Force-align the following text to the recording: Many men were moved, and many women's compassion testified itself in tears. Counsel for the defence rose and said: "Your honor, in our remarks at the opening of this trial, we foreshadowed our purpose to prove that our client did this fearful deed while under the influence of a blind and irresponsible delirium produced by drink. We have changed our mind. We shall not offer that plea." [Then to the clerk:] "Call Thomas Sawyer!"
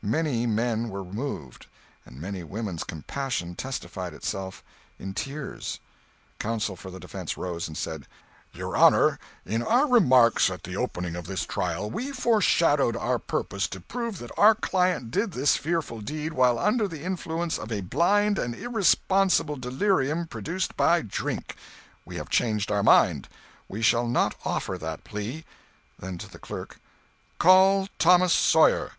Many 0.00 0.46
men 0.46 0.88
were 0.88 1.04
moved, 1.04 1.66
and 2.06 2.18
many 2.18 2.42
women's 2.42 2.84
compassion 2.84 3.54
testified 3.54 4.14
itself 4.14 4.64
in 4.98 5.12
tears. 5.12 5.78
Counsel 6.38 6.74
for 6.74 6.90
the 6.90 6.98
defence 6.98 7.36
rose 7.36 7.68
and 7.68 7.76
said: 7.76 8.06
"Your 8.54 8.78
honor, 8.78 9.18
in 9.44 9.62
our 9.62 9.86
remarks 9.86 10.48
at 10.48 10.62
the 10.64 10.74
opening 10.74 11.14
of 11.16 11.26
this 11.26 11.44
trial, 11.44 11.90
we 11.90 12.12
foreshadowed 12.12 12.96
our 12.96 13.18
purpose 13.18 13.68
to 13.68 13.80
prove 13.82 14.20
that 14.20 14.30
our 14.38 14.54
client 14.54 15.10
did 15.10 15.32
this 15.32 15.54
fearful 15.58 16.00
deed 16.00 16.32
while 16.32 16.58
under 16.58 16.88
the 16.88 17.02
influence 17.02 17.58
of 17.58 17.70
a 17.70 17.82
blind 17.82 18.38
and 18.38 18.54
irresponsible 18.54 19.56
delirium 19.56 20.26
produced 20.26 20.78
by 20.78 21.02
drink. 21.02 21.56
We 22.06 22.16
have 22.16 22.30
changed 22.30 22.70
our 22.72 22.82
mind. 22.82 23.28
We 23.68 23.82
shall 23.82 24.06
not 24.06 24.34
offer 24.46 24.78
that 24.78 25.04
plea." 25.04 25.44
[Then 25.98 26.16
to 26.16 26.26
the 26.32 26.38
clerk:] 26.38 26.80
"Call 27.38 27.90
Thomas 27.98 28.32
Sawyer!" 28.32 28.92